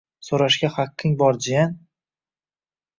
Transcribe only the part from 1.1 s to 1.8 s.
bor jiyan!